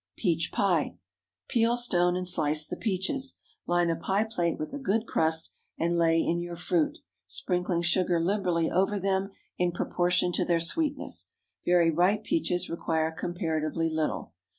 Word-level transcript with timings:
PEACH 0.17 0.51
PIE. 0.51 0.93
✠ 0.95 0.97
Peel, 1.47 1.77
stone, 1.77 2.15
and 2.15 2.27
slice 2.27 2.65
the 2.65 2.75
peaches. 2.75 3.35
Line 3.67 3.91
a 3.91 3.95
pie 3.95 4.23
plate 4.23 4.57
with 4.57 4.73
a 4.73 4.79
good 4.79 5.05
crust, 5.05 5.51
and 5.77 5.95
lay 5.95 6.19
in 6.23 6.41
your 6.41 6.55
fruit, 6.55 6.97
sprinkling 7.27 7.83
sugar 7.83 8.19
liberally 8.19 8.67
over 8.71 8.97
them 8.99 9.29
in 9.59 9.71
proportion 9.71 10.31
to 10.31 10.43
their 10.43 10.59
sweetness. 10.59 11.29
Very 11.65 11.91
ripe 11.91 12.23
peaches 12.23 12.67
require 12.67 13.11
comparatively 13.11 13.91
little. 13.91 14.33